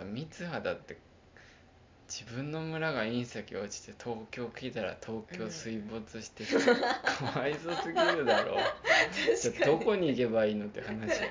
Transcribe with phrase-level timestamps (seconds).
[0.00, 0.98] さ三葉だって
[2.08, 8.56] 自分の村が隕石落ちて東京来たら東京水没してさ、かわいそうすぎるだろ。
[9.40, 11.30] じゃあどこに行けばいいのって話やん。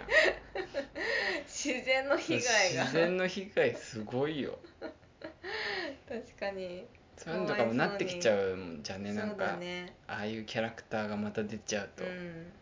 [1.45, 2.83] 自然の被害が。
[2.83, 4.57] 自然の被害すごいよ。
[6.07, 6.87] 確かに。
[7.17, 12.53] そういうのとかもなってきちゃうもんじゃねなんそうだか、ねああいうキャラクターがまた出ちゃうと、うんうん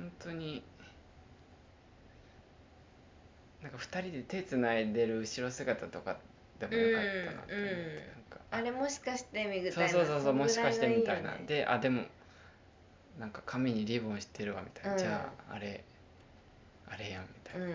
[0.00, 0.62] 本当に
[3.62, 6.18] なんか2人で手つないでる後ろ姿とか
[6.58, 7.74] でもよかったなって思って、うんうんなん。
[8.30, 11.32] かあれもしかしてみたいなそうそうそうそうもしかしてみたいな。
[11.32, 11.44] ね。
[11.46, 12.02] であでも
[13.18, 14.98] なんか髪にリボンしてるわみたいな、うん。
[14.98, 15.84] じゃああれ
[16.88, 17.70] あれやんみたいな、う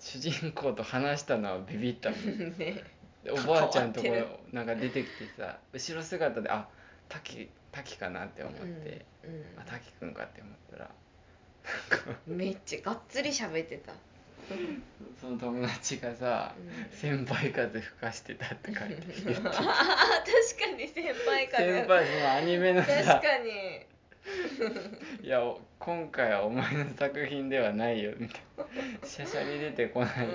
[0.00, 2.20] 主人公と話したのはビビったもん。
[2.24, 2.82] んね。
[3.24, 6.68] でおばあちゃんとこ変わってなんか出てきてさ後ろ姿であ
[7.08, 10.90] 滝滝かなって思って、うんあ滝くんかって思ったらうん、
[12.26, 13.92] めっちゃがっつり喋ってた、
[15.20, 19.62] その友達がさうん「先輩風吹かしてた」って書いて言って確か
[20.76, 23.86] に先輩から先輩そのアニメの確さかに
[25.22, 28.48] 「いやお今回はお前の作品ではないよ」みたいな。
[29.06, 30.30] しゃしゃり出てこない、う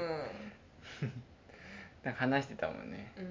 [2.03, 3.11] なんか話してたもんね。
[3.17, 3.29] ん、うん。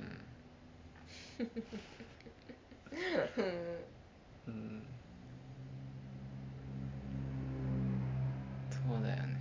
[0.00, 0.22] うん。
[4.48, 4.86] う ん
[8.70, 9.38] そうだよね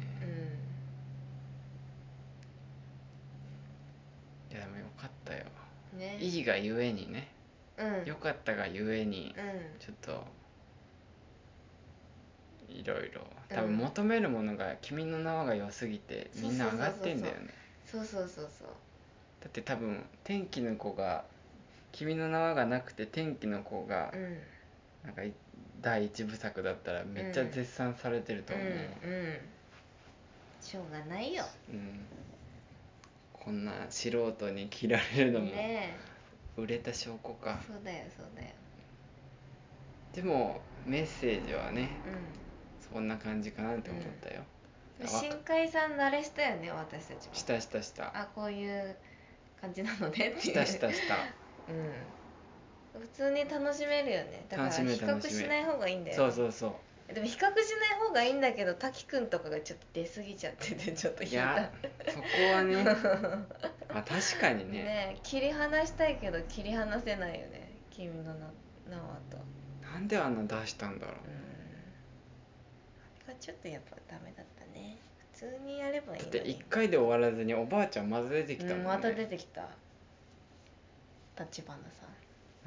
[4.50, 5.43] いやでもよかったよ。
[5.93, 6.17] うんね。
[6.19, 7.27] いいがゆえにね。
[7.77, 8.05] うん。
[8.05, 9.79] よかったがゆえにうん。
[9.79, 10.23] ちょっと
[12.69, 13.21] いろいろ。
[13.49, 17.53] 多うん分求めるものが「君の名は」が良すぎてみんな上がってんだよね。
[17.85, 18.67] そうそうそうそう。
[19.41, 21.25] だって多分天気の子が
[21.91, 24.37] 「君の名は」がなくて天気の子がうん。
[25.03, 25.33] なんかい
[25.81, 29.37] 第一部作だったらめっちゃ絶賛されてると思う、うんうん。
[30.61, 31.43] しょうがないよ。
[31.69, 32.05] うん
[33.43, 35.97] こんな素人に切られるのもね
[36.57, 37.59] 売れた証拠えか。
[37.65, 38.47] そうだよそうだよ。
[40.13, 44.41] でもメッセージはねうそんな感じかなって思ったよ、
[44.99, 45.03] ん。
[45.03, 47.33] わ新海さん慣れしたよね私たちも。
[47.33, 48.11] したしたした。
[48.15, 48.95] あこういう
[49.59, 50.39] 感じなのねっていう。
[50.41, 51.15] したしたした。
[51.69, 53.01] うん。
[53.01, 54.45] 普通に楽しめるよね。
[54.49, 55.45] だから楽しめ比較る楽しめる。
[55.45, 56.71] しない方がいいんだよそうそうそう
[57.13, 57.53] でも比較しない
[58.07, 61.37] 方がいいんだけど滝くんとかがちょっと出過ぎちゃっててちょっと引いた。
[61.37, 61.71] いや
[62.07, 62.83] そこはね
[63.89, 64.83] まあ確かにね。
[64.83, 68.51] ね切り離したいけど切り離せないよね君の名
[68.89, 69.37] 名はと
[69.81, 71.15] なんであんな出したんだろう。
[71.15, 71.21] うん。
[73.25, 74.97] あれがちょっとやっぱダメだったね。
[75.33, 78.83] 普通にやればいいだってのに1回で終わらずにおばあちゃんまず出てきたもんね。
[78.83, 79.67] うんまた出てきた。
[81.37, 82.05] 立花さ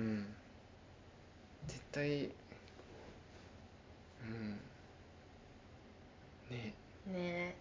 [0.00, 0.03] ん。
[0.03, 0.34] うん。
[1.66, 2.31] 絶対
[6.51, 6.57] うん。
[6.57, 6.75] ね。
[7.07, 7.55] ね。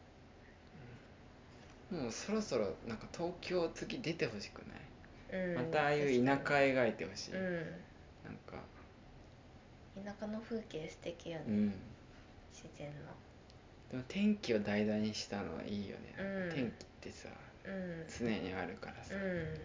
[1.91, 4.63] もうそろそろなんか東京次出てほしく
[5.31, 5.55] ない、うん。
[5.55, 7.41] またああいう田舎描いてほしい、うん。
[8.23, 8.57] なんか。
[9.95, 11.73] 田舎の風景素敵よね、うん。
[12.51, 13.13] 自然の。
[13.91, 16.55] でも天気を題材にしたのはいいよね、うん。
[16.55, 17.29] 天気ってさ
[17.65, 18.05] うん。
[18.09, 19.21] 常にあるからさ、うん。
[19.21, 19.55] うん。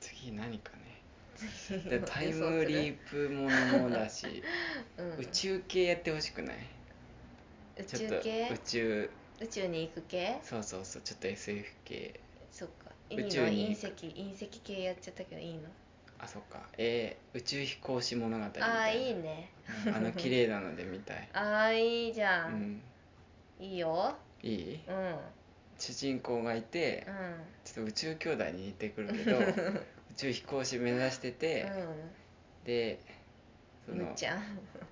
[0.00, 0.81] 次何かね
[1.88, 4.42] でタイムリープものもだし、
[4.96, 5.16] うん。
[5.18, 6.56] 宇宙系やってほしくない？
[7.78, 8.48] 宇宙系？
[8.52, 9.10] 宇宙。
[9.40, 10.38] 宇宙に行く系？
[10.42, 12.20] そうそうそうちょっと SF 系。
[12.50, 12.90] そっか。
[13.10, 15.60] いいの宇宙に隕石隕石系やっちゃったけどいいの？
[16.18, 16.60] あそっか。
[16.78, 18.68] えー、宇宙飛行士物語みたいな。
[18.68, 19.50] ああいいね。
[19.86, 21.28] うんあの綺麗なので見たい。
[21.32, 22.54] ああいいじゃ、うん。
[22.74, 22.82] ん
[23.64, 24.16] いいよ。
[24.42, 24.80] いい？
[24.86, 24.94] うん。
[24.96, 25.16] うん
[25.78, 27.04] 主人公がいて
[27.64, 29.40] ちょっと宇宙兄弟に似てくるけど
[30.12, 31.66] 宇宙飛行士目指してて、
[32.64, 33.00] で
[33.86, 34.38] そのうんむっちゃん。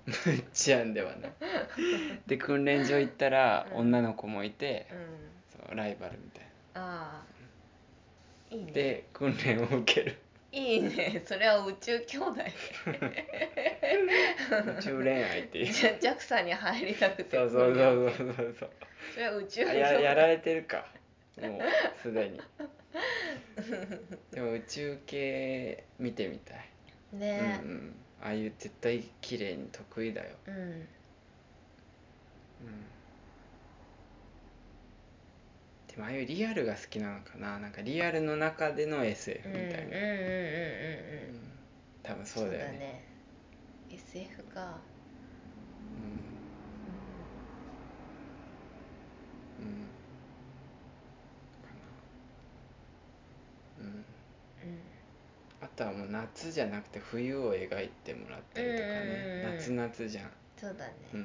[0.07, 1.31] むっちゃんではない。
[2.27, 3.77] で訓練所行ったらうん。
[3.77, 5.67] 女の子もいてうん。
[5.67, 8.53] そうライバルみたいああ。
[8.53, 8.71] いいなね。
[8.73, 10.17] で訓練を受ける。
[10.51, 11.21] いいね。
[11.25, 12.41] それは宇宙兄弟。
[14.79, 15.71] 宇宙恋愛っていう。
[15.71, 17.37] じゃ JAXA に入りたくて。
[17.37, 18.69] そうそうそうそうそう。
[19.13, 19.61] それは宇宙。
[19.65, 20.85] あ兄弟ややられてるか
[21.37, 21.61] もう
[22.01, 22.39] すでに。
[24.31, 26.69] でも宇宙系見てみたい、
[27.13, 27.61] ね。
[27.63, 27.95] うんうん。
[28.21, 30.53] ああいう絶対綺麗に得意だよ、うん。
[30.53, 30.87] うん、
[35.87, 37.57] でもああいうリアルが好きなのかな。
[37.59, 41.51] なんかリアルの中での SF うんうんうんうんうんみたいな、うん。
[42.03, 43.03] 多分そうだよね。
[43.89, 44.81] SF かうんうんか
[55.81, 59.57] とはもう夏じゃなくて冬を描いてもらったりとかね、うんうんうん。
[59.57, 60.31] 夏夏じゃん。
[60.55, 61.19] そうだね、うん。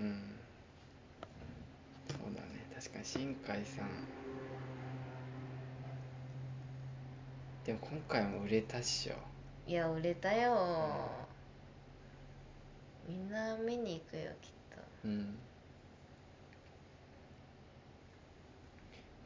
[0.00, 0.22] うん、うん、
[2.08, 2.66] そうだね。
[2.74, 3.88] 確かに新海さん。
[7.64, 9.14] でも今回も売れたっしょ。
[9.68, 11.08] いや売れたよ。
[13.08, 14.82] みんな見に行くよきっと。
[15.04, 15.38] うん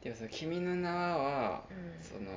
[0.02, 2.02] でもさ「君の名は」は、うん。
[2.02, 2.30] その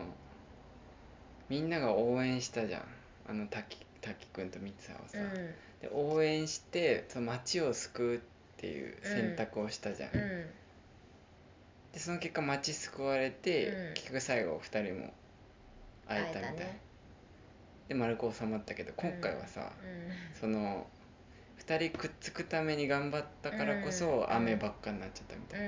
[1.49, 2.83] みんなが応援したじゃん。
[3.29, 5.33] あの滝滝くんと三葉をさ、うん。
[5.81, 8.19] で応援してその町を救うっ
[8.57, 10.19] ていう選択をしたじゃん、うん。
[11.93, 13.93] でその結果町救われて、うん。
[13.93, 15.13] 結局最後2人も
[16.07, 16.79] 会えたみたいな、ね。
[17.87, 20.87] で丸く収まったけど今回はさ、うその
[21.65, 23.93] 2人くっつくために頑張ったからこうん。
[23.93, 25.65] そ雨ばっかになっちゃったみたいな、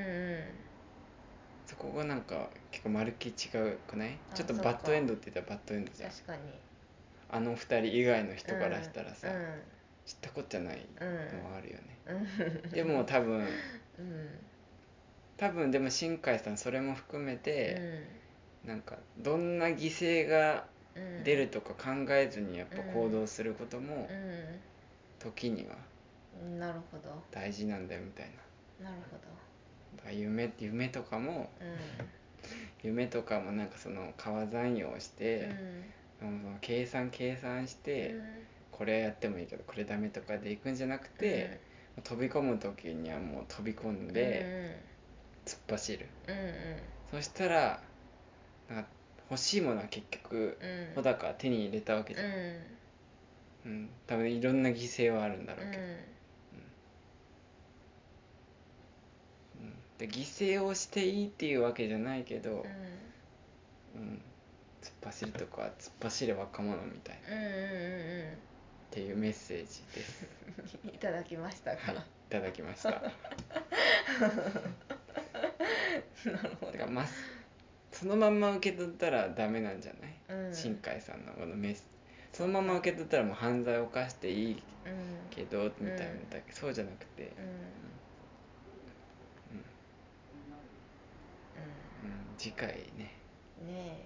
[1.67, 4.17] そこがなんか結構丸き違うくない？
[4.31, 6.09] あちょっとバッドエンドって言ったらバッドエンドじゃん。
[6.11, 6.41] 確かに。
[7.29, 9.31] あの2人以外の人からしたらさ、う
[10.05, 11.05] 知ったこっちゃないの
[11.39, 11.99] んはあるよね、
[12.63, 12.69] うん。
[12.69, 13.47] でも多分
[13.97, 14.29] うん。
[15.37, 18.05] 多分でも新海さんそれも含めうて、
[18.63, 18.67] ん。
[18.67, 20.65] なんかどんな犠牲が
[20.95, 21.23] うん。
[21.23, 24.07] 出るとか考えずにやっぱ行動することも
[25.19, 25.75] 時には
[27.31, 28.29] 大事なんだよみたい
[28.79, 28.89] な。
[28.89, 29.54] なるほだから
[30.11, 31.65] 夢夢とかもど
[32.83, 35.17] 夢とかもなんかその川残用をしうん。
[35.17, 35.49] て、
[36.19, 38.15] その計算計算して、
[38.71, 41.59] これやってもいいけどこれダメとかでいくんじゃなくて、
[42.03, 44.83] 飛び込む時にはもう飛び込んで
[45.45, 46.77] 突っ走る、うんうん。
[47.11, 47.81] そしたら
[48.69, 48.89] なんか
[49.31, 50.95] 欲しいものは結局うん。
[50.95, 52.31] 穂高は手に入れたわけじゃん、うん。
[53.65, 53.89] うん。
[54.07, 55.97] 多分いろんな犠牲はあるんだろうけど、うんうん
[59.97, 62.65] で犠牲をしていいっていうわけじゃないけど、
[63.95, 64.21] うん
[64.81, 67.35] 突っ走るとか突っ走れ若者みたいな。
[67.35, 68.37] っうんうんうん
[68.91, 70.25] ていうメッセージです。
[70.85, 71.91] う んいただきましたか？
[71.93, 72.89] はいいただきました。
[73.01, 73.01] な
[76.43, 77.05] るほだからまあ
[77.91, 80.55] そのまんま受け取ったらダメなんじゃない、うん。
[80.55, 81.83] 新海さんのこのメッセ
[82.33, 84.59] そのまま受け取ったらもう犯罪を犯していいうん。
[85.31, 86.51] けどみたいな、だけ。
[86.51, 87.29] どそうじゃなくて、うん
[92.03, 92.67] うん、次回
[92.97, 93.11] ね。
[93.61, 93.97] うんね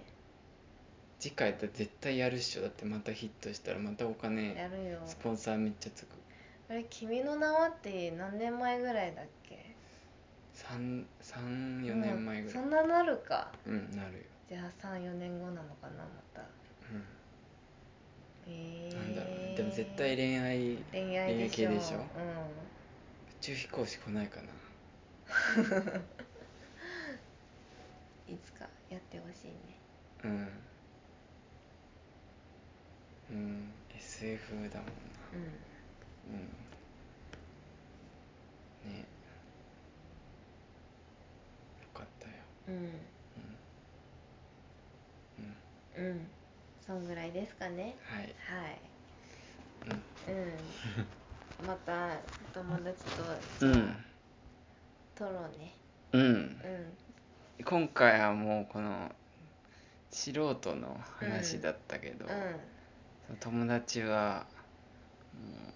[1.18, 2.62] 次回だって絶対やるっしょ。
[2.62, 5.00] だってまたヒットしたらまたおえ金やるよ。
[5.04, 6.08] スポンサーめっちゃつく。
[6.70, 9.74] あれ「君の名は」って何年前ぐらいだっけ
[10.54, 12.62] ？34年前ぐらい。
[12.62, 13.52] そんななるか。
[13.66, 16.40] うんなるよ、じゃあ34年後なのかなまた。
[16.40, 16.44] う
[18.46, 18.88] え。
[18.88, 19.44] ん、なんだろうね。
[19.52, 21.68] ー、でも絶対恋愛宇恋愛でしょ。
[21.68, 21.98] 恋愛系でしょ？
[21.98, 22.00] う
[23.42, 24.48] 宙飛行士来ないかな
[28.90, 29.78] やってほしいね。
[30.24, 30.48] うん。
[33.30, 33.72] うん。
[33.96, 34.72] SF だもんな。
[35.32, 35.42] うん。
[36.34, 36.40] うん。
[38.92, 38.98] ね。
[39.00, 39.04] よ
[41.94, 42.32] かったよ。
[42.68, 42.74] うん。
[45.98, 46.06] うん。
[46.06, 46.26] うん。
[46.84, 47.96] そんぐらいですかね。
[48.02, 48.24] はい。
[48.24, 48.80] はい。
[50.28, 50.34] うん。
[50.34, 50.36] う
[51.64, 51.66] ん。
[51.66, 52.16] また
[52.52, 53.04] 友達
[53.60, 53.96] とうん。
[55.14, 55.74] 撮ろうね。
[56.12, 56.59] うんうん
[57.64, 59.12] 今回はもうこの
[60.10, 62.28] 素人の話だったけど、う
[63.26, 64.46] その友達は
[65.34, 65.72] もう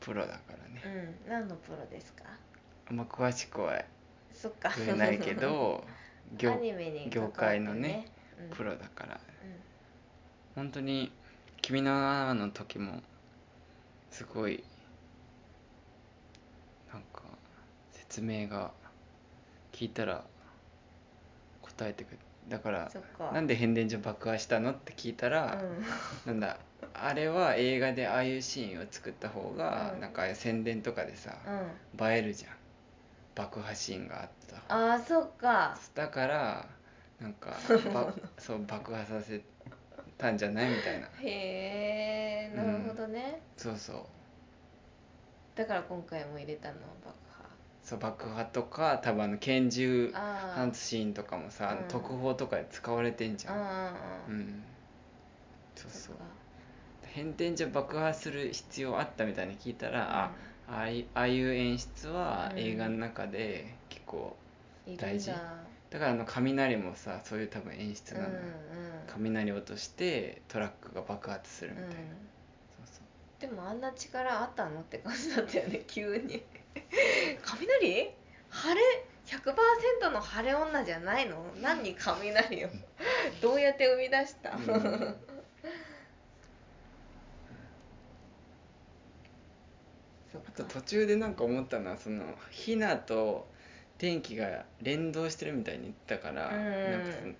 [0.00, 0.94] プロだからね。
[0.94, 1.30] んうん。
[1.30, 2.24] 何のプロですか？
[2.88, 3.82] あんま詳しくは
[4.32, 4.72] そっか。
[4.76, 5.84] 言えないけど
[6.34, 8.06] ア業ニメに関業界のね
[8.40, 8.56] うん。
[8.56, 9.14] プロだから。
[9.14, 9.18] う
[10.54, 11.12] 本当に
[11.60, 13.02] 「君の名は」の時も
[14.10, 14.64] すごい
[16.90, 17.22] なんか
[17.92, 18.72] 説明が
[19.72, 20.24] 聞いたら
[21.76, 22.18] 答えてくれ
[22.48, 23.30] だからそっか。
[23.32, 25.62] なんで変電所爆破したのって聞いたら、
[26.24, 26.58] なんだ
[26.94, 30.00] あれは映画でああいうシーンを作った方が、うん。
[30.00, 31.52] なんか宣伝とかでさ、うん。
[31.54, 31.66] うん
[31.98, 32.52] 映えるじゃん。
[33.34, 35.78] 爆破シーンがあった方ああそっか。
[35.94, 36.66] だから
[37.20, 37.56] なんか
[37.92, 39.42] ばそう爆破させ
[40.18, 41.08] たんじゃないみたいな。
[41.20, 45.58] へえなるほどね、そうそう。
[45.58, 47.25] だから今回も入れたの爆
[47.86, 51.88] そう爆破とか多分あの拳銃破あ放つシーンとかもさ、うん。
[51.88, 53.56] 特報とかで使われてんじゃん、
[54.28, 54.62] うん
[55.76, 56.16] そうそう。
[57.04, 60.30] 変電所爆破する必要あったみたいに聞いたら、あ
[60.68, 62.58] ああいああいう演出はうん。
[62.58, 64.36] 映画の中で結構、
[64.98, 65.30] 大事。
[65.30, 68.40] だからあの雷もさそういう多分演出うんうんなのよ、
[69.06, 71.96] 雷落としてトラックが爆発するみたいな、うん。
[71.96, 76.42] そうそうでもあんな力あったのって感じだったよね急に
[77.42, 78.14] 雷？
[78.50, 78.80] 晴れ
[79.26, 81.44] ？100%の晴れ女じゃないの？
[81.60, 82.68] 何雷を？
[83.40, 85.16] どうやって生み出した、うん。
[90.34, 93.46] あとか途中でなんか思ったのはそのひなと
[93.98, 96.54] 天気が連動してるみたいに言ったから、うん。
[96.54, 97.32] なんかその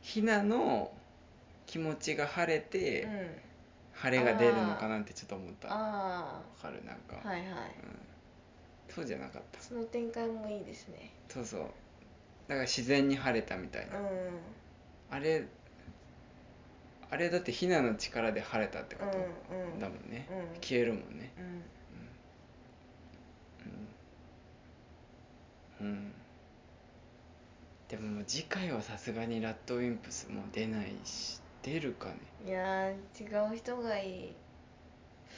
[0.00, 0.90] ひなの
[1.66, 3.30] 気持ちが晴れて、うん。
[3.92, 5.66] 晴れが出るのかなってちょっと思った。
[5.68, 6.84] わあかる？
[6.84, 7.48] なんか、あはいはい。
[7.48, 7.56] うん、
[8.98, 9.60] そうじゃなかった。
[9.60, 11.10] その展開もいいですね。
[11.28, 11.60] そうそう。
[11.60, 14.06] だから自然に晴れたみたいな、うん。
[15.10, 15.44] あれ
[17.08, 19.18] あれだってひなの力で晴れたってこうんと、
[19.74, 19.78] うん。
[19.78, 20.60] だもんね、うん。
[20.60, 21.32] 消えるもんね。
[25.80, 25.84] うん。
[25.84, 26.12] うん、うん、
[27.88, 32.16] でももう次回はさすがにラッドウィンプスもう出ないし出るかね。
[32.44, 34.34] いやー違う人がいい。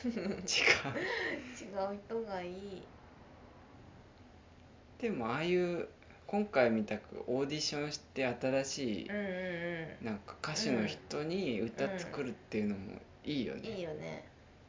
[0.08, 0.16] 違う。
[1.60, 2.82] 違う人がいい
[5.00, 5.88] でもああいう
[6.26, 13.60] 今回みたくオーディションして新しいうんうんなんか歌手の人に歌作るっていうのもいいようん。
[13.60, 14.24] いいね、よね。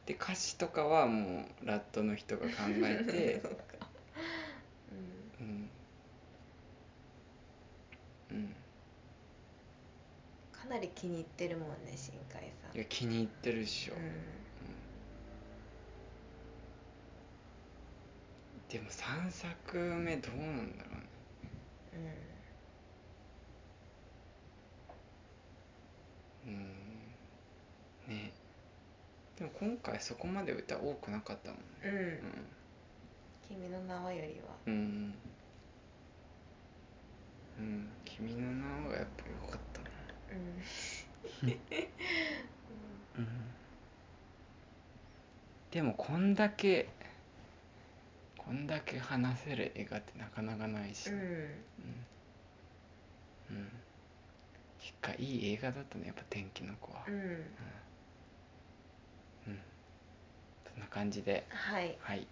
[0.06, 3.42] で歌詞とかはもうラットの人が考えて。
[5.40, 5.70] うん。
[8.30, 8.54] うん。
[10.52, 12.76] かなり気に入ってるもんね新海さん。
[12.76, 14.00] いや気に入ってるっしょ、うん
[18.72, 20.90] でも3作目どうなんだろ
[21.92, 22.16] うね。
[26.46, 28.14] うん。
[28.16, 28.32] ね。
[29.38, 31.64] でも今回そこまで歌多くなかったもんね。
[31.84, 32.20] うん、うん、
[33.46, 34.54] 君の名はよりは。
[34.66, 34.72] うん。
[34.72, 35.14] うん。
[37.58, 39.88] うん君の名はがやっぱ良かったな。
[40.32, 41.50] うん。
[43.20, 43.28] うん。
[45.70, 46.88] でもこんだけ
[48.44, 51.16] こんだけ話せる映画ってなかなかないし、うん。
[51.16, 51.22] うん。
[53.50, 53.68] うん。
[54.80, 57.04] 結果いい映画だったねやっぱ天気の子は。
[57.06, 57.14] うん。
[57.14, 57.46] うん。
[60.72, 61.44] そんな感じで。
[61.50, 61.96] はい。
[62.00, 62.26] はい。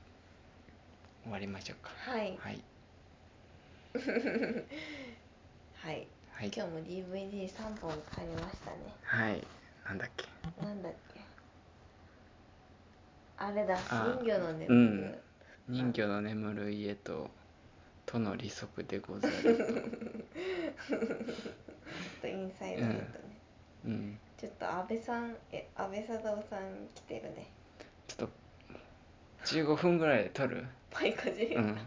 [1.22, 1.90] 終わりましょうか。
[1.96, 2.36] はい。
[2.40, 2.60] はい。
[5.74, 6.06] はい。
[6.32, 6.50] はい。
[6.54, 8.76] 今日も DVD3 本買いましたね。
[9.02, 9.46] はい。
[9.86, 10.26] なんだっけ。
[10.64, 11.20] なんだっけ。
[13.36, 15.14] あれだあ人魚のね、うん
[15.70, 17.30] 人魚の眠る家と
[18.04, 19.34] 「との利息でござる
[22.20, 22.26] と。
[22.26, 23.18] インサイドヘッドね、と」
[23.86, 24.18] うん。
[24.36, 27.46] ちょっと安倍さんえ安倍貞夫さん来てるね。
[28.08, 28.30] ちょっと
[29.44, 30.66] 15分ぐらいで撮る？
[30.90, 31.78] パイコジ、うん。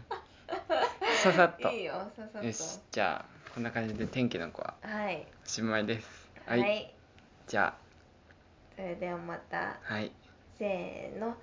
[1.22, 1.70] ささっと。
[1.70, 2.46] いいよささっと。
[2.46, 5.26] よしじゃあこんな感じで天気の子ははい。
[5.44, 6.30] おしまいです。
[6.46, 6.94] はい、
[7.46, 7.76] じゃ
[8.74, 9.72] それではまた。
[9.72, 10.10] あはい。
[10.58, 11.36] せーの